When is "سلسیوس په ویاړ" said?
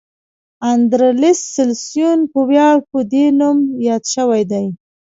1.55-2.77